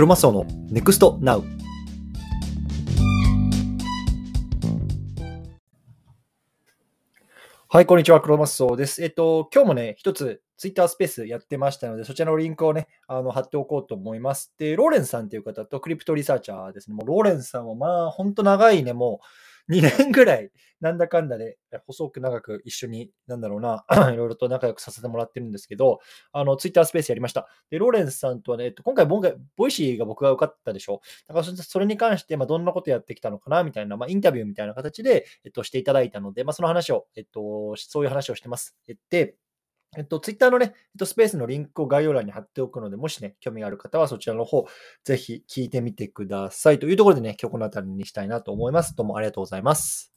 [0.00, 1.44] クロマスオの NEXT NOW
[7.68, 8.22] はい、こんにちは。
[8.22, 9.04] クロマスオです。
[9.04, 14.54] えっと、今日もね、一つツイッタースペースやってましたので、そちらのリンクをね、あの貼っておこうと思います。
[14.56, 16.96] で、ローレンさんという方とクリプトリサーチャーですね。
[16.96, 19.26] もうローレンさんはまあ、ほんと長いね、もう
[19.70, 20.50] 2年ぐらい、
[20.80, 26.00] なんだかんだで、細く長く一緒に、なんだろうな、 いろいろと仲良くさせてもらってるんですけど、
[26.32, 27.48] あの、ツイッタースペースやりました。
[27.70, 29.20] で、ローレンスさんとはね、えっと、今回、ボ
[29.56, 31.00] Voicy が僕が受かったでしょ？
[31.28, 38.76] だからそ、それに関して、まあ、どんなことやってきたのかな、みたいな、まあ、インタビューみたいな形で、えっと、していただいたので、まあ、その話を、えっと、そういう話をしてます。
[39.10, 39.34] で、
[39.96, 44.66] えっと、ツイッターのね、えっと、スペースのリンクを概要欄に貼っておくので、もしね、興味がある方はそちらの方、
[45.04, 46.78] ぜひ聞いてみてください。
[46.78, 48.94] というところでね、今日この辺りにしたいなと思います。
[48.94, 50.12] どうもありがとうございます。